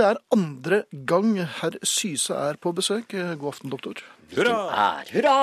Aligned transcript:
det 0.00 0.06
er 0.08 0.18
andre 0.32 0.78
gang 1.08 1.34
herr 1.60 1.76
Syse 1.84 2.32
er 2.32 2.56
på 2.60 2.72
besøk. 2.76 3.12
God 3.12 3.50
aften, 3.52 3.72
doktor. 3.72 4.00
Hurra! 4.30 4.54
Er, 4.70 5.08
hurra! 5.10 5.34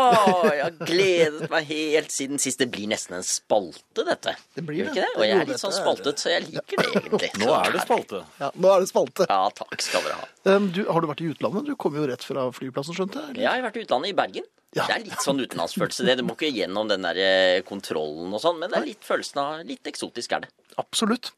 Jeg 0.55 0.63
har 0.63 0.87
gledet 0.87 1.49
meg 1.51 1.67
helt 1.69 2.13
siden 2.15 2.39
sist. 2.41 2.61
Det 2.61 2.69
blir 2.71 2.87
nesten 2.89 3.17
en 3.19 3.25
spalte, 3.27 4.05
dette. 4.07 4.33
Det 4.55 4.63
blir 4.65 4.87
det. 4.87 4.95
Det? 4.95 5.07
Og 5.17 5.25
jeg 5.27 5.35
er 5.35 5.49
litt 5.49 5.61
sånn 5.61 5.75
spaltet, 5.75 6.23
så 6.23 6.31
jeg 6.31 6.45
liker 6.47 6.81
det 6.81 6.87
egentlig. 6.93 7.31
Nå 7.43 7.51
er 7.59 7.75
det 7.75 7.83
spalte. 7.83 8.21
Ja, 8.39 8.49
nå 8.55 8.71
er 8.73 8.85
det 8.85 8.89
spalte. 8.89 9.27
Ja, 9.29 9.41
takk 9.59 9.83
skal 9.83 10.07
dere 10.07 10.21
ha. 10.21 10.29
Du, 10.73 10.81
har 10.87 11.03
du 11.03 11.09
vært 11.11 11.25
i 11.25 11.31
utlandet? 11.33 11.67
Du 11.67 11.75
kom 11.79 11.99
jo 11.99 12.07
rett 12.09 12.23
fra 12.25 12.47
flyplassen, 12.55 12.97
skjønte 12.97 13.25
jeg? 13.27 13.35
Ja, 13.43 13.51
Jeg 13.51 13.59
har 13.59 13.67
vært 13.67 13.81
i 13.81 13.83
utlandet, 13.85 14.13
i 14.15 14.17
Bergen. 14.17 14.47
Ja. 14.75 14.85
Det 14.87 14.95
er 14.95 15.03
litt 15.05 15.23
sånn 15.25 15.43
utenlandsfølelse, 15.43 16.07
det. 16.07 16.17
Du 16.21 16.25
må 16.27 16.37
ikke 16.37 16.49
gjennom 16.53 16.89
den 16.89 17.05
der 17.05 17.19
eh, 17.21 17.59
kontrollen 17.67 18.33
og 18.33 18.41
sånn, 18.43 18.57
men 18.61 18.71
det 18.71 18.79
er 18.79 18.89
litt 18.89 19.05
følelsen 19.05 19.43
av 19.43 19.67
Litt 19.67 19.87
eksotisk 19.89 20.33
er 20.37 20.47
det. 20.47 20.51
Absolutt. 20.79 21.31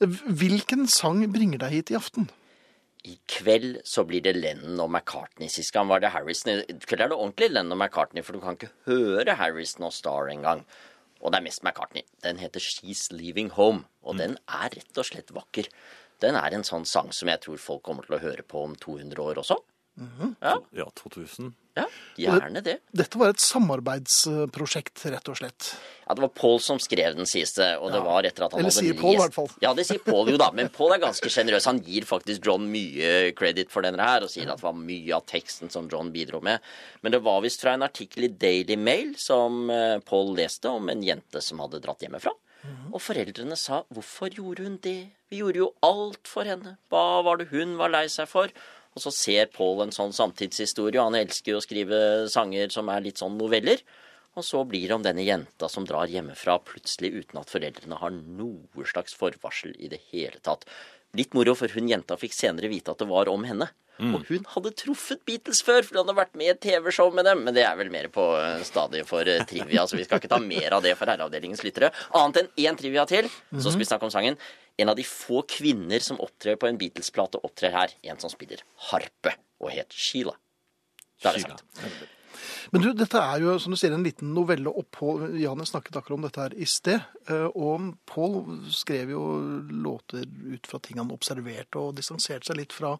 Hvilken 0.00 0.88
sang 0.90 1.22
bringer 1.32 1.60
deg 1.64 1.76
hit 1.76 1.92
i 1.92 1.98
aften? 1.98 2.28
I 3.06 3.14
kveld 3.30 3.78
så 3.86 4.02
blir 4.08 4.22
det 4.24 4.32
Lennon 4.34 4.80
og 4.82 4.90
McCartney. 4.90 5.46
Sist 5.52 5.70
gang 5.74 5.86
var 5.86 6.00
det 6.02 6.10
Harrison. 6.10 6.58
I 6.58 6.74
kveld 6.82 7.04
er 7.04 7.12
det 7.12 7.18
ordentlig 7.18 7.52
Lennon 7.52 7.76
og 7.76 7.84
McCartney, 7.84 8.24
for 8.26 8.34
du 8.34 8.42
kan 8.42 8.56
ikke 8.58 8.72
høre 8.88 9.36
Harrison 9.38 9.86
og 9.86 9.94
Star 9.94 10.30
engang. 10.32 10.64
Og 11.22 11.30
det 11.32 11.38
er 11.38 11.46
mest 11.46 11.62
McCartney. 11.62 12.02
Den 12.24 12.40
heter 12.42 12.60
She's 12.60 13.06
Leaving 13.14 13.52
Home, 13.54 13.84
og 14.02 14.18
den 14.18 14.34
er 14.50 14.74
rett 14.74 14.98
og 14.98 15.06
slett 15.06 15.30
vakker. 15.34 15.70
Den 16.24 16.34
er 16.38 16.56
en 16.56 16.66
sånn 16.66 16.86
sang 16.88 17.12
som 17.14 17.30
jeg 17.30 17.42
tror 17.44 17.60
folk 17.62 17.84
kommer 17.86 18.06
til 18.06 18.16
å 18.18 18.22
høre 18.24 18.42
på 18.42 18.64
om 18.66 18.74
200 18.82 19.22
år 19.22 19.40
også. 19.44 19.60
Ja, 20.42 20.58
Ja, 20.76 20.90
2000. 20.98 21.54
ja, 21.76 21.84
gjerne 22.16 22.62
det. 22.64 22.78
Dette 22.96 23.18
var 23.20 23.34
et 23.34 23.42
samarbeidsprosjekt, 23.42 25.04
rett 25.12 25.28
og 25.28 25.36
slett. 25.38 25.68
Ja, 26.06 26.14
Det 26.14 26.22
var 26.22 26.30
Paul 26.38 26.60
som 26.62 26.78
skrev 26.78 27.16
den 27.18 27.26
siste, 27.26 27.66
og 27.82 27.90
det 27.92 28.00
var 28.04 28.24
etter 28.28 28.46
at 28.46 28.54
han 28.54 28.60
Eller 28.62 28.74
sier 28.74 28.94
Paul, 28.94 29.16
i 29.16 29.20
hvert 29.20 29.34
fall. 29.34 29.50
Ja, 29.60 29.72
det 29.74 29.86
sier 29.88 29.98
Paul 30.04 30.30
jo 30.30 30.38
da, 30.40 30.52
men 30.54 30.70
Paul 30.72 30.94
er 30.94 31.02
ganske 31.02 31.30
sjenerøs. 31.32 31.66
Han 31.66 31.82
gir 31.84 32.06
faktisk 32.08 32.46
John 32.46 32.68
mye 32.70 33.32
credit 33.36 33.72
for 33.74 33.82
denne 33.86 34.02
her, 34.06 34.22
og 34.22 34.30
sier 34.30 34.48
at 34.48 34.62
det 34.62 34.66
var 34.68 34.78
mye 34.78 35.16
av 35.18 35.26
teksten 35.26 35.72
som 35.72 35.90
John 35.92 36.12
bidro 36.14 36.40
med. 36.40 36.62
Men 37.02 37.12
det 37.16 37.22
var 37.26 37.42
visst 37.44 37.60
fra 37.64 37.74
en 37.74 37.82
artikkel 37.86 38.28
i 38.28 38.32
Daily 38.32 38.76
Mail 38.78 39.16
som 39.18 39.68
eh, 39.70 39.98
Paul 40.06 40.34
leste 40.38 40.70
om 40.70 40.88
en 40.88 41.02
jente 41.02 41.42
som 41.42 41.58
hadde 41.64 41.82
dratt 41.82 42.06
hjemmefra. 42.06 42.32
Mhm. 42.66 42.94
Og 42.94 43.02
foreldrene 43.02 43.56
sa 43.56 43.84
'hvorfor 43.92 44.30
gjorde 44.34 44.62
hun 44.64 44.78
det', 44.78 45.10
vi 45.30 45.38
gjorde 45.38 45.58
jo 45.58 45.74
alt 45.82 46.26
for 46.26 46.44
henne, 46.44 46.78
hva 46.90 47.22
var 47.22 47.36
det 47.38 47.48
hun 47.50 47.76
var 47.76 47.88
lei 47.90 48.06
seg 48.06 48.28
for? 48.28 48.48
Og 48.96 49.04
så 49.04 49.12
ser 49.12 49.52
Paul 49.52 49.84
en 49.84 49.92
sånn 49.92 50.14
samtidshistorie, 50.16 50.98
og 50.98 51.10
han 51.10 51.20
elsker 51.20 51.52
jo 51.52 51.60
å 51.60 51.64
skrive 51.64 51.98
sanger 52.32 52.72
som 52.72 52.88
er 52.88 53.04
litt 53.04 53.20
sånn 53.20 53.36
noveller. 53.36 53.82
Og 54.36 54.44
så 54.44 54.62
blir 54.68 54.88
det 54.88 54.96
om 54.96 55.04
denne 55.04 55.24
jenta 55.24 55.68
som 55.72 55.84
drar 55.88 56.10
hjemmefra 56.12 56.58
plutselig 56.64 57.12
uten 57.14 57.40
at 57.40 57.52
foreldrene 57.52 58.00
har 58.00 58.12
noe 58.12 58.88
slags 58.88 59.16
forvarsel 59.16 59.76
i 59.80 59.88
det 59.92 60.00
hele 60.10 60.40
tatt. 60.44 60.64
Litt 61.16 61.34
moro, 61.36 61.54
for 61.54 61.70
hun 61.72 61.88
jenta 61.88 62.16
fikk 62.20 62.34
senere 62.34 62.68
vite 62.68 62.90
at 62.92 62.98
det 62.98 63.08
var 63.08 63.28
om 63.32 63.44
henne. 63.46 63.68
Og 63.96 64.26
hun 64.28 64.42
hadde 64.52 64.74
truffet 64.76 65.22
Beatles 65.24 65.62
før, 65.64 65.80
for 65.80 65.96
hun 65.96 66.02
hadde 66.02 66.16
vært 66.18 66.34
med 66.36 66.44
i 66.44 66.50
et 66.52 66.60
TV-show 66.60 67.14
med 67.16 67.24
dem. 67.24 67.40
Men 67.46 67.54
det 67.56 67.62
er 67.64 67.78
vel 67.78 67.88
mer 67.92 68.10
på 68.12 68.26
eh, 68.36 68.60
stadiet 68.68 69.08
for 69.08 69.24
eh, 69.24 69.40
trivia, 69.48 69.86
så 69.88 69.96
vi 69.96 70.04
skal 70.04 70.20
ikke 70.20 70.28
ta 70.34 70.40
mer 70.42 70.76
av 70.76 70.84
det 70.84 70.92
for 70.98 71.08
herreavdelingens 71.08 71.64
lyttere. 71.64 71.88
Annet 72.12 72.42
enn 72.42 72.50
én 72.66 72.76
trivia 72.76 73.06
til, 73.08 73.30
så 73.56 73.70
skal 73.70 73.80
vi 73.80 73.88
snakke 73.88 74.04
om 74.04 74.12
sangen. 74.12 74.36
En 74.76 74.92
av 74.92 74.98
de 74.98 75.06
få 75.08 75.40
kvinner 75.48 76.04
som 76.04 76.20
opptrer 76.20 76.58
på 76.60 76.68
en 76.68 76.76
Beatles-plate, 76.76 77.40
opptrer 77.48 77.72
her. 77.72 77.96
En 78.04 78.20
som 78.20 78.32
spiller 78.32 78.60
harpe, 78.90 79.32
og 79.64 79.72
het 79.72 79.96
Sheila. 79.96 80.36
Da 81.24 81.32
er 81.32 81.40
det 81.40 81.46
sagt. 81.46 82.12
Men 82.72 82.82
du, 82.82 82.88
dette 82.96 83.20
er 83.20 83.40
jo, 83.44 83.58
som 83.62 83.72
du 83.74 83.78
sier, 83.78 83.92
en 83.94 84.02
liten 84.06 84.32
novelle 84.34 84.70
opphold. 84.72 85.36
Janne 85.38 85.66
snakket 85.68 85.96
akkurat 86.00 86.16
om 86.18 86.26
dette 86.26 86.42
her 86.42 86.54
i 86.56 86.66
sted. 86.66 87.00
eh, 87.28 87.48
Og 87.54 87.92
Paul 88.06 88.40
skrev 88.74 89.10
jo 89.10 89.22
låter 89.70 90.26
ut 90.26 90.66
fra 90.66 90.78
ting 90.82 90.98
han 90.98 91.12
observerte, 91.14 91.78
og 91.78 91.94
distanserte 91.96 92.50
seg 92.50 92.56
litt 92.60 92.72
fra 92.74 92.96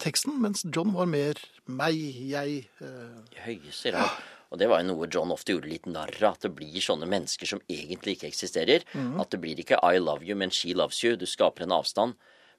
teksten, 0.00 0.40
mens 0.40 0.64
John 0.64 0.94
var 0.96 1.06
mer 1.06 1.34
meg, 1.66 1.96
jeg. 2.30 2.68
eh, 2.80 3.40
høyeste 3.44 3.92
grad. 3.92 4.20
Og 4.50 4.58
det 4.58 4.66
var 4.68 4.80
jo 4.82 4.88
noe 4.88 5.06
John 5.06 5.30
ofte 5.30 5.52
gjorde 5.54 5.70
litt 5.70 5.86
narr 5.86 6.10
av. 6.24 6.34
At 6.34 6.40
det 6.48 6.54
blir 6.56 6.80
sånne 6.82 7.06
mennesker 7.06 7.46
som 7.46 7.60
egentlig 7.70 8.16
ikke 8.16 8.30
eksisterer. 8.32 8.82
At 9.20 9.30
det 9.30 9.40
blir 9.40 9.54
ikke 9.54 9.78
'I 9.78 9.98
love 9.98 10.24
you', 10.26 10.34
men 10.34 10.50
'she 10.50 10.74
loves 10.74 11.04
you'. 11.04 11.16
Du 11.16 11.24
skaper 11.26 11.62
en 11.62 11.72
avstand. 11.72 12.14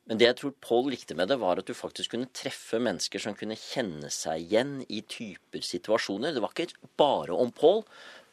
Men 0.10 0.18
det 0.18 0.26
jeg 0.26 0.38
tror 0.40 0.54
Paul 0.66 0.90
likte 0.92 1.16
med 1.16 1.30
det, 1.30 1.38
var 1.40 1.60
at 1.62 1.68
du 1.70 1.76
faktisk 1.78 2.16
kunne 2.16 2.30
treffe 2.36 2.80
mennesker 2.82 3.22
som 3.22 3.36
kunne 3.38 3.58
kjenne 3.60 4.10
seg 4.12 4.42
igjen 4.44 4.80
i 4.90 5.04
typer 5.06 5.62
situasjoner. 5.64 6.34
Det 6.34 6.42
var 6.44 6.56
ikke 6.56 6.90
bare 7.00 7.38
om 7.38 7.54
Paul, 7.56 7.84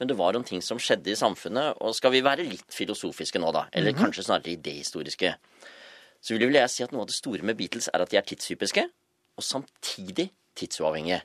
men 0.00 0.10
det 0.10 0.16
var 0.18 0.38
om 0.38 0.46
ting 0.48 0.64
som 0.64 0.80
skjedde 0.80 1.12
i 1.12 1.18
samfunnet. 1.18 1.78
Og 1.84 1.94
skal 1.98 2.14
vi 2.14 2.24
være 2.24 2.48
litt 2.48 2.72
filosofiske 2.74 3.42
nå, 3.42 3.52
da? 3.54 3.66
Eller 3.76 3.96
kanskje 3.96 4.26
snarere 4.26 4.56
idehistoriske, 4.56 5.34
Så 6.20 6.34
vil 6.34 6.50
jeg 6.50 6.70
si 6.70 6.82
at 6.82 6.90
noe 6.90 7.04
av 7.04 7.12
det 7.12 7.14
store 7.14 7.44
med 7.46 7.54
Beatles 7.56 7.86
er 7.94 8.02
at 8.02 8.10
de 8.10 8.16
er 8.18 8.26
tidstypiske, 8.26 8.88
og 9.38 9.44
samtidig 9.44 10.32
tidsuavhengige. 10.56 11.20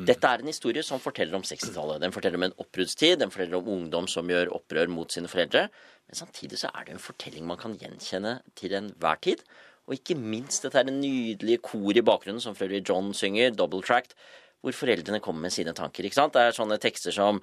Dette 0.00 0.26
er 0.26 0.40
en 0.40 0.48
historie 0.48 0.82
som 0.86 1.00
forteller 1.02 1.36
om 1.36 1.42
60-tallet. 1.44 2.00
Den 2.00 2.14
forteller 2.14 2.38
om 2.38 2.46
en 2.46 2.54
oppbruddstid, 2.62 3.18
den 3.20 3.32
forteller 3.32 3.58
om 3.58 3.68
ungdom 3.68 4.06
som 4.08 4.28
gjør 4.30 4.52
opprør 4.56 4.88
mot 4.88 5.12
sine 5.12 5.28
foreldre. 5.28 5.66
Men 6.08 6.18
samtidig 6.18 6.60
så 6.62 6.70
er 6.72 6.86
det 6.86 6.94
en 6.94 7.02
fortelling 7.02 7.44
man 7.46 7.60
kan 7.60 7.76
gjenkjenne 7.76 8.38
til 8.56 8.76
enhver 8.78 9.20
tid. 9.20 9.42
Og 9.90 9.96
ikke 9.98 10.14
minst 10.14 10.62
dette 10.62 10.78
er 10.78 10.86
det 10.86 10.94
nydelige 10.94 11.58
kor 11.66 11.90
i 11.98 12.04
bakgrunnen, 12.06 12.40
som 12.42 12.54
for 12.54 12.70
John 12.78 13.10
synger, 13.16 13.50
double 13.58 13.82
tracked, 13.82 14.14
hvor 14.62 14.76
foreldrene 14.76 15.18
kommer 15.24 15.48
med 15.48 15.54
sine 15.54 15.72
tanker. 15.74 16.04
ikke 16.04 16.14
sant? 16.18 16.34
Det 16.36 16.42
er 16.44 16.54
sånne 16.54 16.76
tekster 16.78 17.14
som 17.16 17.40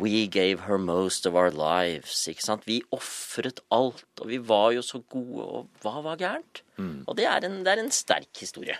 We 0.00 0.24
gave 0.26 0.64
her 0.64 0.78
most 0.80 1.28
of 1.28 1.36
our 1.36 1.52
lives. 1.52 2.16
ikke 2.26 2.42
sant? 2.42 2.64
Vi 2.66 2.80
ofret 2.90 3.60
alt, 3.70 4.02
og 4.20 4.26
vi 4.32 4.40
var 4.40 4.72
jo 4.72 4.82
så 4.82 4.98
gode, 5.12 5.44
og 5.44 5.84
hva 5.84 6.00
var 6.02 6.18
gærent? 6.18 6.64
Og 7.06 7.14
det 7.20 7.28
er, 7.30 7.44
en, 7.46 7.60
det 7.62 7.76
er 7.76 7.84
en 7.84 7.92
sterk 7.94 8.32
historie. 8.40 8.78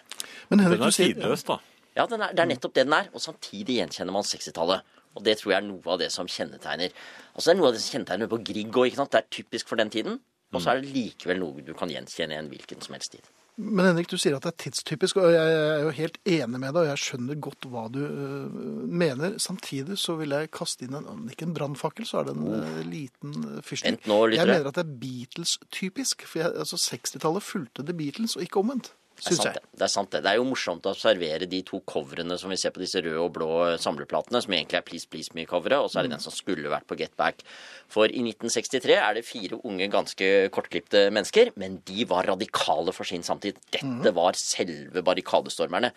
Men 0.48 0.64
Henrik, 0.64 0.80
Den 0.80 0.88
er 0.88 0.98
tidløs, 0.98 1.44
da. 1.44 1.60
Ja, 1.94 2.08
den 2.10 2.24
er, 2.24 2.32
det 2.34 2.42
er 2.42 2.50
nettopp 2.50 2.74
det 2.74 2.88
den 2.88 2.96
er, 2.96 3.12
og 3.14 3.22
samtidig 3.22 3.76
gjenkjenner 3.78 4.16
man 4.16 4.26
60-tallet. 4.26 4.82
Og 5.14 5.22
det 5.22 5.36
tror 5.38 5.52
jeg 5.52 5.60
er 5.60 5.68
noe 5.68 5.92
av 5.94 6.00
det 6.00 6.08
som 6.10 6.26
kjennetegner 6.26 6.90
Altså 6.90 7.46
det 7.46 7.52
er 7.52 7.58
noe 7.60 7.68
av 7.68 7.76
det 7.76 7.82
som 7.84 7.92
kjennetegner 7.94 8.30
på 8.32 8.40
Grieg 8.48 8.74
òg, 8.74 8.88
ikke 8.88 8.98
sant. 8.98 9.12
Det 9.14 9.20
er 9.20 9.28
typisk 9.30 9.68
for 9.70 9.78
den 9.78 9.92
tiden. 9.94 10.18
Og 10.52 10.62
så 10.62 10.74
er 10.74 10.82
det 10.82 10.92
likevel 10.94 11.40
noe 11.40 11.64
du 11.64 11.72
kan 11.76 11.90
gjenkjenne 11.90 12.36
i 12.36 12.42
en 12.42 12.50
hvilken 12.52 12.82
som 12.84 12.94
helst 12.96 13.16
tid. 13.16 13.32
Men 13.54 13.86
Henrik, 13.86 14.08
du 14.10 14.16
sier 14.18 14.34
at 14.34 14.42
det 14.42 14.50
er 14.50 14.62
tidstypisk, 14.64 15.20
og 15.22 15.30
jeg 15.30 15.50
er 15.54 15.84
jo 15.84 15.90
helt 15.94 16.16
enig 16.26 16.58
med 16.58 16.72
deg, 16.74 16.80
og 16.80 16.88
jeg 16.88 17.02
skjønner 17.04 17.38
godt 17.38 17.68
hva 17.70 17.84
du 17.94 18.00
øh, 18.02 18.56
mener. 18.90 19.36
Samtidig 19.38 19.94
så 20.02 20.16
vil 20.18 20.34
jeg 20.34 20.50
kaste 20.54 20.88
inn 20.88 20.96
en, 20.98 21.06
om 21.12 21.28
ikke 21.30 21.46
en 21.46 21.54
brannfakkel, 21.54 22.06
så 22.08 22.20
er 22.20 22.28
det 22.28 22.34
en 22.34 22.48
øh, 22.50 22.80
liten 22.88 23.36
fyrstikk. 23.62 24.02
Jeg 24.10 24.48
mener 24.50 24.66
at 24.72 24.74
det 24.74 24.82
er 24.82 24.96
Beatles-typisk, 25.04 26.26
for 26.26 26.42
jeg, 26.42 26.50
altså 26.64 26.80
60-tallet 26.82 27.46
fulgte 27.46 27.86
The 27.86 27.94
Beatles, 27.94 28.34
og 28.34 28.42
ikke 28.42 28.64
omvendt, 28.64 28.90
Det 29.14 29.30
er, 29.30 29.36
sant, 29.38 29.46
jeg. 29.46 29.62
det. 29.62 29.78
det 29.78 29.84
er 29.86 29.92
sant 29.92 30.10
det. 30.10 30.20
Det 30.24 30.30
er 30.32 30.38
jo 30.40 30.46
morsomt 30.48 30.86
å 30.88 30.92
observere 30.92 31.46
de 31.50 31.60
to 31.66 31.78
coverene 31.88 32.36
som 32.40 32.50
vi 32.52 32.58
ser 32.60 32.74
på 32.74 32.82
disse 32.82 33.00
røde 33.04 33.22
og 33.22 33.30
blå 33.36 33.48
samleplatene, 33.80 34.42
som 34.42 34.56
egentlig 34.56 34.80
er 34.80 34.84
Please 34.86 35.08
Please 35.10 35.36
Me-coveret, 35.38 35.78
og 35.78 35.92
så 35.92 36.00
er 36.00 36.08
det 36.08 36.16
den 36.16 36.24
som 36.24 36.34
skulle 36.34 36.72
vært 36.72 36.88
på 36.90 36.98
Get 36.98 37.14
Back. 37.20 37.44
For 37.92 38.10
i 38.10 38.24
1963 38.26 38.98
er 38.98 39.16
det 39.16 39.24
fire 39.28 39.60
unge, 39.62 39.88
ganske 39.92 40.30
kortklipte 40.54 41.06
mennesker, 41.14 41.54
men 41.60 41.78
de 41.86 42.08
var 42.10 42.28
radikale 42.32 42.94
for 42.96 43.08
sin 43.08 43.24
samtid. 43.26 43.60
Dette 43.74 44.14
var 44.18 44.38
selve 44.40 45.04
barrikadestormerne. 45.06 45.94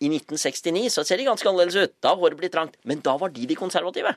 I 0.00 0.08
1969 0.08 0.88
så 0.94 1.02
ser 1.04 1.20
de 1.20 1.26
ganske 1.28 1.44
annerledes 1.44 1.76
ut. 1.76 1.92
Da 2.00 2.14
har 2.14 2.20
håret 2.22 2.38
blitt 2.40 2.54
trangt. 2.54 2.78
Men 2.88 3.02
da 3.04 3.18
var 3.20 3.32
de 3.36 3.44
de 3.50 3.56
konservative. 3.58 4.14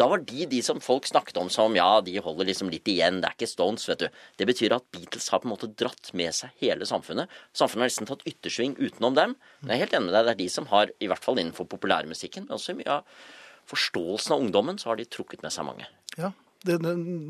Da 0.00 0.06
var 0.08 0.22
de 0.24 0.46
de 0.48 0.60
som 0.64 0.80
folk 0.80 1.04
snakket 1.08 1.36
om 1.36 1.50
som 1.52 1.76
ja, 1.76 2.00
de 2.04 2.14
holder 2.24 2.48
liksom 2.48 2.70
litt 2.72 2.88
igjen. 2.88 3.20
Det 3.20 3.28
er 3.28 3.36
ikke 3.36 3.50
Stones, 3.50 3.84
vet 3.90 4.06
du. 4.06 4.22
Det 4.40 4.48
betyr 4.48 4.72
at 4.78 4.86
Beatles 4.94 5.28
har 5.28 5.42
på 5.42 5.50
en 5.50 5.52
måte 5.52 5.68
dratt 5.68 6.14
med 6.16 6.32
seg 6.32 6.56
hele 6.64 6.88
samfunnet. 6.88 7.28
Samfunnet 7.52 7.84
har 7.84 7.92
nesten 7.92 8.08
tatt 8.08 8.24
yttersving 8.28 8.78
utenom 8.80 9.18
dem. 9.20 9.36
Men 9.60 9.74
jeg 9.74 9.76
er 9.76 9.84
helt 9.84 9.98
enig 10.00 10.08
med 10.08 10.16
deg. 10.16 10.30
Det 10.30 10.34
er 10.34 10.40
de 10.40 10.48
som 10.56 10.72
har, 10.72 10.96
i 10.96 11.12
hvert 11.12 11.28
fall 11.28 11.42
innenfor 11.42 11.68
populærmusikken, 11.76 12.48
men 12.48 12.56
også 12.56 12.78
mye 12.80 13.00
av 13.00 13.20
forståelsen 13.68 14.32
av 14.32 14.46
ungdommen, 14.46 14.80
så 14.80 14.94
har 14.94 14.96
de 14.96 15.04
trukket 15.12 15.44
med 15.44 15.52
seg 15.52 15.68
mange. 15.68 15.84
Ja, 16.16 16.32
det, 16.66 16.76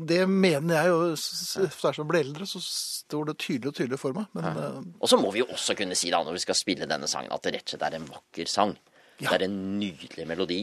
det, 0.09 0.23
mener 0.25 0.73
jeg 0.73 0.89
jo. 0.89 0.99
Særlig 1.19 1.71
som 1.77 2.01
jeg 2.01 2.09
ble 2.09 2.21
eldre, 2.23 2.47
så 2.49 2.61
står 2.63 3.29
det 3.29 3.35
tydelig 3.43 3.71
og 3.71 3.75
tydelig 3.77 3.99
for 4.01 4.17
meg. 4.17 4.29
Men 4.33 4.47
ja. 4.49 4.69
Og 4.97 5.11
så 5.11 5.19
må 5.21 5.29
vi 5.35 5.43
jo 5.43 5.49
også 5.53 5.75
kunne 5.77 5.97
si 5.97 6.09
da, 6.13 6.23
når 6.25 6.39
vi 6.39 6.45
skal 6.47 6.57
spille 6.57 6.89
denne 6.89 7.09
sangen, 7.11 7.33
at 7.35 7.45
det 7.45 7.53
rett 7.57 7.67
og 7.67 7.75
slett 7.75 7.85
er 7.85 7.99
en 7.99 8.07
vakker 8.09 8.49
sang. 8.49 8.73
Ja. 9.19 9.33
Det 9.33 9.35
er 9.41 9.45
en 9.49 9.59
nydelig 9.81 10.25
melodi. 10.29 10.61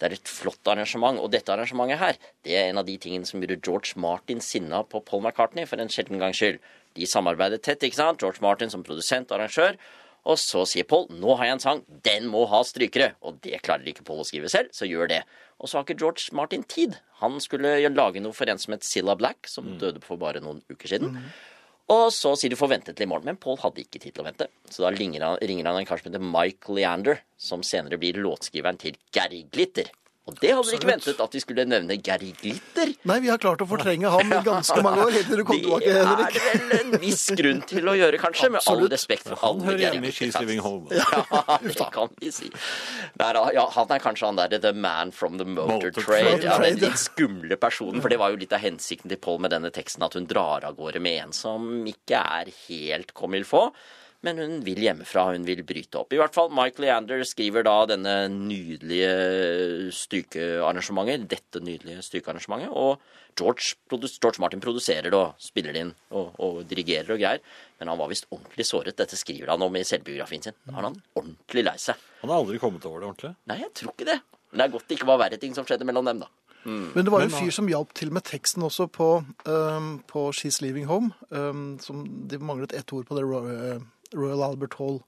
Det 0.00 0.08
er 0.08 0.16
et 0.16 0.30
flott 0.32 0.70
arrangement. 0.72 1.20
Og 1.20 1.30
dette 1.32 1.52
arrangementet 1.52 2.00
her, 2.00 2.18
det 2.46 2.56
er 2.56 2.70
en 2.70 2.80
av 2.80 2.88
de 2.88 2.96
tingene 3.00 3.28
som 3.28 3.42
gjorde 3.42 3.60
George 3.60 4.00
Martin 4.00 4.40
sinna 4.44 4.82
på 4.82 5.02
Paul 5.04 5.22
McCartney 5.22 5.68
for 5.68 5.80
en 5.80 5.92
sjelden 5.92 6.20
gangs 6.22 6.40
skyld. 6.40 6.58
De 6.96 7.06
samarbeidet 7.06 7.60
tett, 7.62 7.84
ikke 7.84 8.00
sant? 8.00 8.22
George 8.24 8.42
Martin 8.42 8.72
som 8.72 8.82
produsent 8.86 9.30
og 9.30 9.38
arrangør. 9.38 9.76
Og 10.26 10.38
så 10.40 10.64
sier 10.68 10.86
Paul 10.88 11.06
nå 11.14 11.36
har 11.38 11.48
jeg 11.48 11.56
en 11.56 11.62
sang, 11.62 11.82
den 12.04 12.26
må 12.32 12.44
ha 12.50 12.62
strykere. 12.66 13.12
Og 13.22 13.38
det 13.44 13.60
klarer 13.64 13.86
ikke 13.90 14.06
Paul 14.06 14.24
å 14.24 14.26
skrive 14.28 14.50
selv, 14.52 14.72
så 14.76 14.88
gjør 14.88 15.12
det. 15.12 15.22
Og 15.58 15.70
så 15.70 15.78
har 15.78 15.86
ikke 15.86 15.98
George 16.00 16.34
Martin 16.36 16.64
tid. 16.68 16.98
Han 17.22 17.38
skulle 17.42 17.78
lage 17.90 18.22
noe 18.22 18.36
for 18.36 18.50
en 18.50 18.60
som 18.60 18.74
het 18.76 18.86
Silla 18.86 19.16
Black, 19.18 19.48
som 19.50 19.78
døde 19.80 20.02
for 20.04 20.20
bare 20.20 20.42
noen 20.44 20.60
uker 20.70 20.92
siden. 20.96 21.16
Og 21.88 22.10
så 22.12 22.34
sier 22.36 22.52
du 22.52 22.58
får 22.60 22.68
vente 22.74 22.92
til 22.92 23.06
i 23.06 23.08
morgen, 23.08 23.30
men 23.30 23.38
Paul 23.40 23.56
hadde 23.62 23.80
ikke 23.80 23.96
tid 24.02 24.12
til 24.12 24.20
å 24.20 24.26
vente. 24.26 24.50
Så 24.68 24.84
da 24.84 24.90
ringer 24.92 25.24
han, 25.24 25.38
ringer 25.40 25.70
han 25.70 25.78
en 25.80 25.88
kar 25.88 26.02
som 26.02 26.10
heter 26.10 26.20
Mike 26.20 26.74
Leander, 26.76 27.22
som 27.40 27.64
senere 27.64 27.96
blir 28.00 28.18
låtskriveren 28.20 28.76
til 28.82 28.98
Gary 29.16 29.46
Glitter. 29.48 29.88
Og 30.28 30.36
det 30.42 30.50
hadde 30.52 30.66
dere 30.68 30.76
ikke 30.78 30.90
ventet 30.90 31.20
at 31.24 31.34
vi 31.36 31.40
skulle 31.40 31.64
nevne 31.68 31.96
Gary 32.04 32.30
Glitter. 32.36 32.90
Nei, 33.08 33.18
vi 33.24 33.30
har 33.32 33.40
klart 33.40 33.62
å 33.64 33.68
fortrenge 33.68 34.10
ham 34.12 34.32
i 34.34 34.40
ganske 34.44 34.82
mange 34.84 35.06
år, 35.06 35.14
helt 35.16 35.30
til 35.32 35.40
du 35.40 35.44
kom 35.48 35.60
tilbake, 35.64 35.94
Henrik. 35.96 36.36
det 36.36 36.42
er 36.52 36.58
vel 36.62 36.74
en 36.78 36.96
viss 37.02 37.24
grunn 37.38 37.62
til 37.70 37.88
å 37.88 37.94
gjøre, 37.96 38.20
kanskje, 38.20 38.50
med 38.52 38.68
all 38.68 38.84
respekt 38.92 39.24
for 39.30 39.40
Han 39.40 39.62
Han 39.62 39.70
hører 39.70 39.84
hjemme 39.86 40.10
i 40.10 40.14
She's 40.14 40.36
Living 40.40 40.60
Home. 40.64 40.92
Ja, 40.92 41.58
det 41.64 41.88
kan 41.94 42.12
vi 42.20 42.32
si. 42.34 42.50
Nei, 43.18 43.30
ja, 43.56 43.64
han 43.74 43.94
er 43.96 44.02
kanskje 44.04 44.28
han 44.28 44.40
der 44.40 44.58
The 44.60 44.74
Man 44.76 45.12
from 45.16 45.38
the 45.40 45.46
Motor, 45.48 45.88
Motor 45.88 46.04
Trade. 46.04 46.34
Trade, 46.34 46.44
Ja, 46.44 46.58
den 46.62 46.82
litt 46.82 47.00
skumle 47.00 47.56
personen. 47.60 48.02
For 48.04 48.12
det 48.12 48.20
var 48.20 48.34
jo 48.34 48.40
litt 48.42 48.52
av 48.52 48.62
hensikten 48.62 49.08
til 49.12 49.20
Paul 49.22 49.40
med 49.42 49.54
denne 49.56 49.72
teksten, 49.74 50.04
at 50.04 50.18
hun 50.18 50.28
drar 50.28 50.66
av 50.68 50.76
gårde 50.78 51.00
med 51.02 51.22
en 51.24 51.32
som 51.36 51.64
ikke 51.88 52.20
er 52.20 52.52
helt 52.68 53.14
comme 53.16 53.40
il 53.40 53.48
faut. 53.48 53.72
Men 54.26 54.40
hun 54.42 54.54
vil 54.66 54.80
hjemmefra, 54.82 55.28
hun 55.30 55.44
vil 55.46 55.60
bryte 55.66 56.00
opp. 56.00 56.10
I 56.10 56.18
hvert 56.18 56.34
fall 56.34 56.50
Mike 56.50 56.82
Leander 56.82 57.20
skriver 57.26 57.62
da 57.66 57.76
denne 57.86 58.14
nydelige 58.32 59.92
stykearrangementet, 59.94 61.28
dette 61.30 61.62
nydelige 61.62 62.02
stykearrangementet, 62.02 62.72
og 62.74 62.98
George, 63.38 63.76
George 63.92 64.42
Martin 64.42 64.62
produserer 64.62 65.06
det 65.06 65.14
og 65.14 65.38
spiller 65.42 65.76
det 65.76 65.84
inn 65.84 65.92
og, 66.10 66.32
og 66.42 66.64
dirigerer 66.66 67.14
og 67.14 67.20
greier. 67.22 67.44
Men 67.78 67.92
han 67.92 68.00
var 68.00 68.10
visst 68.10 68.26
ordentlig 68.34 68.66
såret. 68.66 68.96
Dette 68.98 69.18
skriver 69.20 69.52
han 69.52 69.62
om 69.62 69.78
i 69.78 69.84
selvbiografien 69.86 70.48
sin. 70.48 70.58
Da 70.66 70.74
er 70.74 70.88
han 70.88 70.98
ordentlig 71.14 71.64
lei 71.68 71.76
seg. 71.78 72.02
Han 72.24 72.32
har 72.32 72.42
aldri 72.42 72.58
kommet 72.58 72.88
over 72.90 73.04
det 73.04 73.10
ordentlig. 73.12 73.32
Nei, 73.46 73.60
jeg 73.62 73.70
tror 73.78 73.94
ikke 73.94 74.08
det. 74.10 74.18
Men 74.50 74.58
det 74.58 74.66
er 74.66 74.74
godt 74.74 74.88
det 74.88 74.98
ikke 74.98 75.10
var 75.12 75.22
verre 75.22 75.38
ting 75.38 75.54
som 75.54 75.68
skjedde 75.68 75.86
mellom 75.86 76.10
dem, 76.10 76.24
da. 76.24 76.32
Men 76.68 77.06
det 77.06 77.12
var 77.12 77.22
jo 77.22 77.28
en 77.30 77.36
fyr 77.38 77.54
som 77.54 77.68
hjalp 77.70 77.94
til 77.96 78.10
med 78.12 78.26
teksten 78.26 78.64
også 78.66 78.88
på, 78.92 79.06
um, 79.46 79.92
på 80.10 80.24
She's 80.36 80.58
Leaving 80.60 80.88
Home. 80.90 81.14
Um, 81.30 81.78
som 81.80 82.02
De 82.28 82.40
manglet 82.42 82.74
ett 82.76 82.92
ord 82.92 83.06
på 83.08 83.16
det 83.16 83.24
Royal, 84.14 84.42
Albert 84.42 84.78
Og 84.80 85.02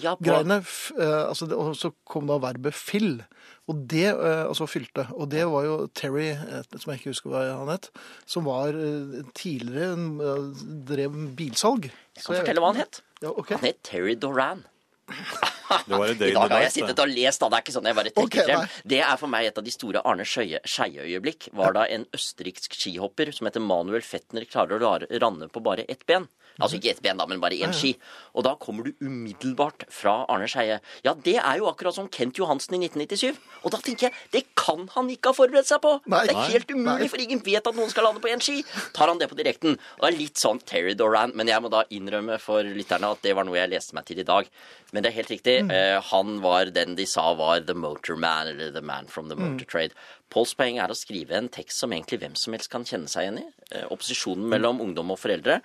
ja, 0.00 0.14
Hall-greiene. 0.16 0.60
f- 0.64 0.92
eh, 0.98 1.28
altså, 1.28 1.50
og 1.52 1.74
så 1.76 1.92
kom 2.08 2.26
da 2.26 2.38
verbet 2.38 2.72
'fill'. 2.74 3.20
Og 3.68 3.86
det, 3.86 4.06
eh, 4.08 4.44
altså 4.48 4.66
fylte. 4.66 5.06
Og 5.14 5.28
det 5.30 5.44
var 5.46 5.64
jo 5.64 5.86
Terry, 5.94 6.30
eh, 6.32 6.62
som 6.78 6.90
jeg 6.92 7.00
ikke 7.00 7.12
husker 7.12 7.30
hva 7.30 7.42
han 7.58 7.68
het, 7.68 7.90
som 8.26 8.44
var 8.44 8.68
eh, 8.74 9.22
tidligere 9.34 9.92
en, 9.92 10.84
drev 10.84 11.12
bilsalg. 11.36 11.90
jeg 12.16 12.24
kan 12.24 12.36
fortelle 12.40 12.60
hva 12.60 12.72
han 12.72 12.80
het. 12.82 13.02
Ja, 13.22 13.28
okay. 13.30 13.56
Han 13.56 13.66
het 13.68 13.82
Terry 13.82 14.14
Doran. 14.16 14.64
Det 15.86 15.96
var 15.98 16.10
i 16.10 16.14
dag 16.14 16.50
har 16.50 16.60
jeg 16.66 16.72
sittet 16.72 16.98
og 17.00 17.08
lest, 17.08 17.40
da. 17.40 17.48
Det 17.48 17.56
er 17.56 17.62
ikke 17.64 17.72
sånn 17.74 17.86
jeg 17.88 17.96
bare 17.96 18.10
trekker 18.12 18.42
okay, 18.42 18.44
frem. 18.44 18.68
Det 18.92 18.98
er 19.00 19.16
for 19.16 19.30
meg 19.32 19.46
et 19.48 19.58
av 19.58 19.64
de 19.64 19.72
store 19.72 20.02
Arne 20.04 20.24
Skeie- 20.28 20.60
Skeie-øyeblikk. 20.68 21.48
Var 21.56 21.72
da 21.72 21.86
en 21.88 22.04
østerriksk 22.12 22.74
skihopper 22.76 23.32
som 23.32 23.46
heter 23.48 23.60
Manuel 23.64 24.04
Fettner 24.04 24.44
klarer 24.44 24.82
å 24.84 24.92
ranne 25.22 25.48
på 25.48 25.62
bare 25.64 25.86
ett 25.88 26.04
ben. 26.06 26.28
Altså 26.58 26.78
ikke 26.78 26.92
ett 26.92 27.02
ben, 27.04 27.18
da, 27.20 27.26
men 27.28 27.40
bare 27.42 27.58
én 27.64 27.72
ski. 27.76 27.94
Og 28.36 28.44
da 28.46 28.54
kommer 28.60 28.86
du 28.86 28.92
umiddelbart 29.04 29.86
fra 29.92 30.22
Arne 30.32 30.48
Skeie. 30.50 30.80
Ja, 31.06 31.14
det 31.14 31.38
er 31.40 31.60
jo 31.60 31.68
akkurat 31.70 31.96
som 31.96 32.10
Kent 32.12 32.40
Johansen 32.40 32.76
i 32.76 32.82
1997. 32.84 33.40
Og 33.62 33.74
da 33.74 33.80
tenker 33.82 34.08
jeg, 34.08 34.26
det 34.34 34.44
kan 34.58 34.86
han 34.94 35.10
ikke 35.12 35.32
ha 35.32 35.38
forberedt 35.38 35.70
seg 35.70 35.82
på! 35.84 35.94
Nei. 36.12 36.24
Det 36.28 36.36
er 36.36 36.52
helt 36.56 36.72
Nei. 36.72 36.78
umulig, 36.78 37.10
for 37.12 37.24
ingen 37.24 37.42
vet 37.44 37.68
at 37.68 37.78
noen 37.78 37.92
skal 37.92 38.08
lande 38.08 38.22
på 38.24 38.32
én 38.32 38.42
ski. 38.44 38.60
Tar 38.96 39.12
han 39.12 39.20
det 39.20 39.30
på 39.32 39.38
direkten? 39.38 39.78
Og 39.98 40.06
det 40.06 40.12
er 40.12 40.18
litt 40.20 40.40
sånn 40.40 40.62
Terry 40.68 40.96
Doran, 40.98 41.34
men 41.38 41.50
jeg 41.50 41.64
må 41.64 41.72
da 41.72 41.84
innrømme 41.92 42.38
for 42.42 42.66
lytterne 42.66 43.12
at 43.12 43.24
det 43.24 43.36
var 43.38 43.48
noe 43.48 43.60
jeg 43.60 43.72
leste 43.72 43.96
meg 43.96 44.08
til 44.08 44.22
i 44.22 44.28
dag. 44.28 44.48
Men 44.92 45.04
det 45.04 45.12
er 45.12 45.18
helt 45.20 45.32
riktig. 45.32 45.58
Eh, 45.72 45.98
han 46.12 46.40
var 46.44 46.72
den 46.74 46.96
de 46.98 47.06
sa 47.08 47.30
var 47.38 47.64
the 47.68 47.76
motor 47.76 48.16
man, 48.16 48.50
eller 48.52 48.72
the 48.74 48.84
man 48.84 49.08
from 49.08 49.30
the 49.32 49.38
motor 49.38 49.64
trade. 49.64 49.96
Pauls 50.32 50.54
poeng 50.56 50.78
er 50.80 50.92
å 50.92 50.96
skrive 50.96 51.36
en 51.36 51.50
tekst 51.52 51.82
som 51.82 51.92
egentlig 51.92 52.22
hvem 52.22 52.36
som 52.38 52.54
helst 52.56 52.70
kan 52.72 52.84
kjenne 52.88 53.10
seg 53.10 53.26
igjen 53.26 53.40
i. 53.42 53.46
Eh, 53.72 53.86
opposisjonen 53.92 54.48
mellom 54.52 54.80
ungdom 54.84 55.12
og 55.12 55.20
foreldre. 55.20 55.60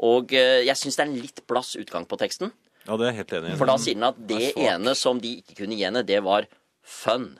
Og 0.00 0.32
eh, 0.36 0.62
jeg 0.66 0.78
syns 0.80 0.98
det 0.98 1.04
er 1.04 1.10
en 1.10 1.20
litt 1.20 1.44
blass 1.50 1.74
utgang 1.80 2.08
på 2.08 2.18
teksten. 2.20 2.52
Ja, 2.86 2.96
det 2.98 3.10
er 3.10 3.18
helt 3.20 3.32
enig. 3.38 3.54
For 3.60 3.70
da 3.70 3.78
sier 3.78 3.98
han 3.98 4.10
at 4.10 4.18
det 4.18 4.40
Det 4.42 4.66
ene 4.66 4.96
som 4.98 5.20
de 5.22 5.36
ikke 5.42 5.62
kunne 5.62 5.78
gi 5.78 5.86
henne, 5.86 6.02
det 6.06 6.18
var 6.24 6.48
fun. 6.82 7.34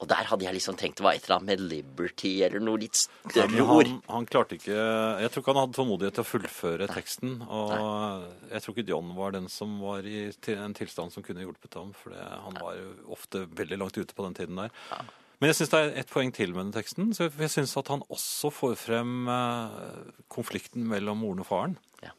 Og 0.00 0.08
der 0.08 0.24
hadde 0.30 0.46
jeg 0.46 0.56
liksom 0.56 0.78
tenkt 0.80 0.96
det 0.96 1.04
var 1.04 1.16
et 1.16 1.26
eller 1.26 1.36
annet 1.36 1.50
med 1.50 1.62
liberty 1.74 2.30
eller 2.46 2.62
noe 2.64 2.80
litt 2.80 2.96
større 2.96 3.52
ja, 3.52 3.66
ord. 3.68 3.88
han, 3.90 3.98
han 4.08 4.28
klarte 4.30 4.56
ikke 4.56 4.72
Jeg 4.72 5.32
tror 5.32 5.42
ikke 5.42 5.52
han 5.52 5.60
hadde 5.60 5.76
tålmodighet 5.76 6.16
til 6.16 6.24
å 6.24 6.28
fullføre 6.30 6.88
teksten. 6.88 7.34
Og 7.44 7.74
jeg 8.48 8.64
tror 8.64 8.76
ikke 8.76 8.88
John 8.88 9.12
var 9.18 9.36
den 9.36 9.50
som 9.52 9.76
var 9.84 10.08
i 10.08 10.30
en 10.56 10.76
tilstand 10.78 11.12
som 11.12 11.26
kunne 11.26 11.44
hjulpet 11.44 11.76
ham. 11.76 11.92
For 12.00 12.16
det, 12.16 12.24
han 12.24 12.56
var 12.56 12.78
jo 12.80 12.94
ofte 13.12 13.44
veldig 13.60 13.80
langt 13.82 14.00
ute 14.00 14.16
på 14.16 14.24
den 14.24 14.38
tiden 14.40 14.62
der. 14.62 14.72
Men 15.40 15.48
jeg 15.48 15.56
syns 15.56 15.72
det 15.72 15.80
er 15.80 15.94
et 16.02 16.10
poeng 16.12 16.30
til 16.36 16.52
med 16.52 16.66
den 16.66 16.74
teksten. 16.74 17.12
Så 17.16 17.30
jeg 17.30 17.52
syns 17.52 17.72
at 17.80 17.88
han 17.88 18.04
også 18.12 18.50
får 18.52 18.74
frem 18.76 19.28
eh, 19.32 20.14
konflikten 20.32 20.84
mellom 20.88 21.22
moren 21.24 21.40
og 21.40 21.48
faren. 21.48 21.76
Ja. 22.04 22.12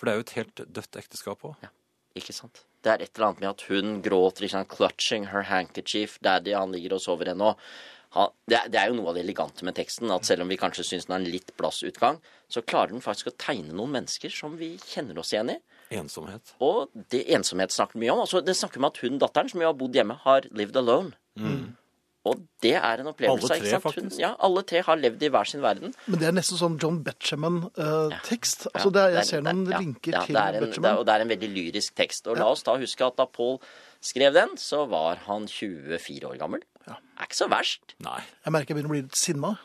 For 0.00 0.08
det 0.08 0.12
er 0.12 0.20
jo 0.20 0.26
et 0.26 0.36
helt 0.38 0.62
dødt 0.78 1.00
ekteskap 1.02 1.44
òg. 1.44 1.58
Ja, 1.64 1.68
ikke 2.16 2.32
sant? 2.36 2.64
Det 2.82 2.94
er 2.94 3.04
et 3.04 3.12
eller 3.12 3.28
annet 3.28 3.42
med 3.44 3.50
at 3.52 3.64
hun 3.68 3.98
gråter, 4.04 4.46
ikke 4.46 4.56
sant? 4.56 4.72
clutching 4.72 5.28
her 5.30 5.44
handkerchief, 5.50 6.16
daddy, 6.24 6.54
han 6.56 6.72
ligger 6.74 6.96
og 6.96 7.04
sover 7.04 7.30
ennå. 7.34 7.52
Det, 8.12 8.56
er, 8.56 8.66
det 8.72 8.80
er 8.80 8.88
jo 8.90 8.96
noe 8.98 9.12
av 9.12 9.16
det 9.16 9.22
elegante 9.22 9.64
med 9.64 9.76
teksten, 9.76 10.10
at 10.12 10.26
selv 10.28 10.44
om 10.44 10.50
vi 10.50 10.58
kanskje 10.60 10.84
syns 10.84 11.06
den 11.06 11.14
har 11.14 11.22
en 11.22 11.30
litt 11.32 11.52
blass 11.60 11.80
utgang, 11.86 12.18
så 12.52 12.64
klarer 12.64 12.92
den 12.92 13.04
faktisk 13.04 13.30
å 13.30 13.36
tegne 13.40 13.72
noen 13.72 13.94
mennesker 13.94 14.32
som 14.32 14.56
vi 14.60 14.74
kjenner 14.80 15.20
oss 15.22 15.32
igjen 15.32 15.54
i. 15.54 15.60
Ensomhet. 15.96 16.54
Og 16.64 16.90
det 17.12 17.22
ensomhet 17.36 17.72
snakker 17.72 18.00
mye 18.00 18.12
om. 18.12 18.24
Altså, 18.24 18.42
det 18.44 18.56
snakker 18.56 18.80
om 18.80 18.88
at 18.88 19.00
hun, 19.04 19.20
datteren, 19.20 19.52
som 19.52 19.60
jo 19.60 19.70
har 19.70 19.78
bodd 19.78 19.96
hjemme, 19.96 20.16
har 20.24 20.48
lived 20.50 20.76
alone. 20.80 21.14
Og 22.24 22.38
det 22.62 22.76
er 22.78 23.00
en 23.02 23.08
opplevelse. 23.10 23.48
Alle 23.48 23.48
tre, 23.50 23.56
ikke 23.58 23.70
sant? 23.72 23.82
Hun, 23.82 23.92
faktisk. 23.92 24.18
ja, 24.22 24.28
alle 24.46 24.62
tre 24.62 24.82
har 24.86 24.96
levd 25.00 25.22
i 25.26 25.30
hver 25.34 25.48
sin 25.50 25.62
verden. 25.64 25.94
Men 26.06 26.20
det 26.20 26.28
er 26.28 26.34
nesten 26.36 26.60
sånn 26.60 26.76
John 26.78 27.00
Betjeman-tekst. 27.02 28.66
Ja, 28.68 28.74
altså 28.76 28.92
det 28.94 29.02
er, 29.02 29.08
det 29.10 29.16
jeg 29.22 29.26
ser 29.32 29.42
noen 29.46 29.64
det- 29.66 29.80
linker 29.82 30.12
ja, 30.12 30.20
til 30.26 30.34
det 30.38 30.42
er 30.42 30.58
en, 30.60 30.68
det 30.70 30.84
er, 30.84 30.98
Og 31.00 31.06
det 31.08 31.14
er 31.16 31.24
en 31.26 31.32
veldig 31.32 31.50
lyrisk 31.56 31.96
tekst. 31.98 32.26
Og 32.30 32.38
la 32.38 32.46
oss 32.52 32.62
da 32.62 32.76
huske 32.78 33.06
at 33.06 33.16
da 33.18 33.26
Paul 33.26 33.58
skrev 34.00 34.32
den, 34.34 34.54
så 34.56 34.84
var 34.88 35.16
han 35.26 35.48
24 35.48 36.30
år 36.30 36.38
gammel. 36.38 36.62
Ja. 36.86 36.94
Er 37.18 37.26
ikke 37.26 37.38
så 37.42 37.48
verst. 37.50 37.96
Nei. 38.02 38.20
Jeg 38.44 38.52
merker 38.54 38.70
jeg 38.74 38.76
begynner 38.78 38.90
å 38.92 38.96
bli 38.96 39.02
litt 39.02 39.18
sinna. 39.18 39.56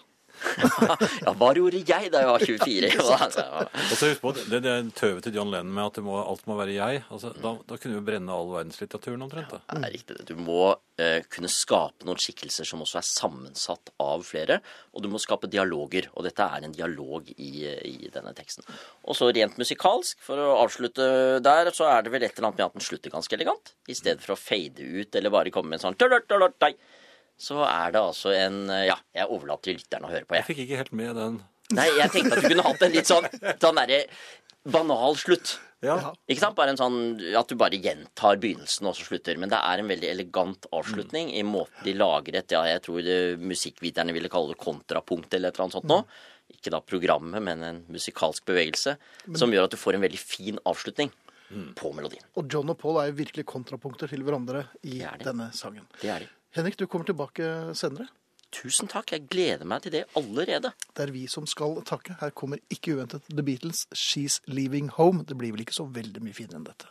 Ja, 1.25 1.33
hva 1.37 1.49
gjorde 1.55 1.79
jeg 1.81 2.11
da 2.13 2.21
jeg 2.23 2.29
var 2.29 2.43
24? 2.45 2.89
Altså, 3.17 3.43
Og 3.81 3.93
så 3.97 4.09
husk 4.11 4.21
på 4.23 4.33
det, 4.37 4.59
det 4.63 4.71
er 4.71 4.89
tøvet 4.97 5.25
til 5.27 5.37
John 5.37 5.51
Lennon 5.53 5.73
med 5.73 5.85
at 5.89 5.97
det 5.99 6.03
må, 6.05 6.17
alt 6.21 6.45
må 6.49 6.57
være 6.59 6.75
jeg. 6.75 7.03
Altså, 7.13 7.31
da, 7.41 7.53
da 7.67 7.77
kunne 7.79 7.99
vi 7.99 8.05
brenne 8.11 8.33
all 8.33 8.51
verdenslitteraturen 8.53 9.25
omtrent. 9.25 9.53
da. 9.53 9.61
Det 9.73 9.89
er 9.89 9.95
riktig. 9.95 10.17
Du 10.29 10.35
må 10.39 10.75
eh, 11.01 11.23
kunne 11.33 11.49
skape 11.51 12.07
noen 12.07 12.21
skikkelser 12.21 12.67
som 12.67 12.83
også 12.85 12.99
er 13.01 13.07
sammensatt 13.09 13.93
av 14.03 14.25
flere. 14.27 14.59
Og 14.93 15.05
du 15.05 15.09
må 15.11 15.21
skape 15.21 15.49
dialoger. 15.51 16.09
Og 16.15 16.27
dette 16.27 16.45
er 16.45 16.67
en 16.67 16.75
dialog 16.75 17.31
i, 17.35 17.51
i 17.67 18.11
denne 18.13 18.33
teksten. 18.37 18.67
Og 19.07 19.17
så 19.17 19.31
rent 19.33 19.57
musikalsk, 19.61 20.19
for 20.25 20.41
å 20.41 20.53
avslutte 20.63 21.07
der, 21.45 21.71
så 21.75 21.89
er 21.91 22.05
det 22.05 22.13
vel 22.13 22.27
et 22.27 22.37
eller 22.37 22.51
annet 22.51 22.61
med 22.61 22.69
at 22.69 22.77
den 22.77 22.87
slutter 22.87 23.13
ganske 23.13 23.37
elegant. 23.37 23.73
I 23.89 23.97
stedet 23.97 24.23
for 24.23 24.35
å 24.35 24.39
fade 24.39 24.83
ut 24.83 25.15
eller 25.17 25.33
bare 25.33 25.53
komme 25.53 25.73
med 25.73 25.81
en 25.81 25.89
sånn 25.89 25.99
så 27.37 27.61
er 27.67 27.91
det 27.93 28.01
altså 28.01 28.31
en 28.33 28.63
Ja, 28.87 28.95
jeg 29.15 29.27
overlater 29.29 29.69
til 29.71 29.77
lytteren 29.79 30.07
å 30.07 30.11
høre 30.11 30.25
på, 30.25 30.35
Jeg 30.35 30.43
jeg. 30.43 30.47
fikk 30.51 30.63
ikke 30.65 30.77
helt 30.81 30.91
med 30.97 31.15
den. 31.15 31.39
Nei, 31.77 31.87
jeg 31.99 32.11
tenkte 32.13 32.37
at 32.37 32.43
du 32.43 32.49
kunne 32.49 32.63
hatt 32.63 32.81
en 32.87 32.93
litt 32.95 33.09
sånn, 33.09 33.25
sånn 33.59 33.75
derre 33.81 34.05
banal 34.67 35.15
slutt. 35.19 35.57
Ja. 35.85 35.97
Ikke 36.27 36.41
sant? 36.41 36.55
Bare 36.57 36.71
en 36.73 36.79
sånn 36.79 36.95
at 37.37 37.51
du 37.51 37.55
bare 37.59 37.77
gjentar 37.77 38.39
begynnelsen 38.41 38.87
og 38.89 38.95
så 38.97 39.05
slutter. 39.05 39.37
Men 39.37 39.51
det 39.51 39.59
er 39.61 39.83
en 39.83 39.91
veldig 39.91 40.09
elegant 40.09 40.65
avslutning 40.73 41.29
i 41.37 41.43
måten 41.45 41.83
de 41.85 41.93
lager 41.93 42.39
et 42.39 42.55
ja, 42.55 42.63
jeg 42.71 42.81
tror 42.87 43.03
det, 43.05 43.17
musikkviterne 43.43 44.15
ville 44.15 44.31
kalle 44.33 44.55
det 44.55 44.59
kontrapunkt 44.63 45.35
eller 45.37 45.51
et 45.51 45.59
eller 45.59 45.67
annet 45.67 45.77
sånt 45.77 45.91
nå. 45.91 45.99
Ikke 46.55 46.71
da 46.73 46.79
programmet, 46.81 47.43
men 47.43 47.61
en 47.67 47.83
musikalsk 47.91 48.47
bevegelse 48.47 48.95
som 49.37 49.51
gjør 49.53 49.67
at 49.67 49.75
du 49.75 49.77
får 49.77 49.99
en 49.99 50.05
veldig 50.07 50.19
fin 50.23 50.57
avslutning 50.65 51.11
på 51.77 51.91
melodien. 51.95 52.23
Og 52.39 52.47
John 52.51 52.71
og 52.73 52.79
Paul 52.79 52.97
er 53.03 53.11
jo 53.11 53.19
virkelig 53.21 53.45
kontrapunkter 53.47 54.09
til 54.11 54.23
hverandre 54.25 54.65
i 54.87 54.97
Det 54.97 55.05
er 55.11 55.19
de. 55.21 55.27
denne 55.29 55.51
sangen. 55.55 55.85
Det 56.01 56.09
er 56.11 56.25
de. 56.25 56.31
Henrik, 56.57 56.77
du 56.79 56.87
kommer 56.89 57.05
tilbake 57.05 57.47
senere. 57.77 58.07
Tusen 58.49 58.89
takk. 58.89 59.11
Jeg 59.13 59.27
gleder 59.29 59.67
meg 59.67 59.83
til 59.83 59.93
det 59.93 60.05
allerede. 60.17 60.71
Det 60.95 61.03
er 61.05 61.11
vi 61.13 61.27
som 61.29 61.45
skal 61.45 61.81
takke. 61.85 62.15
Her 62.21 62.31
kommer 62.33 62.61
ikke 62.73 62.95
uventet 62.97 63.27
The 63.29 63.43
Beatles, 63.45 63.85
She's 63.93 64.39
Leaving 64.49 64.89
Home. 64.97 65.21
Det 65.27 65.37
blir 65.37 65.53
vel 65.53 65.65
ikke 65.67 65.75
så 65.77 65.85
veldig 65.85 66.23
mye 66.23 66.33
finere 66.33 66.61
enn 66.61 66.65
dette. 66.65 66.89